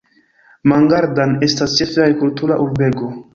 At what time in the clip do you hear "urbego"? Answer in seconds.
2.65-3.13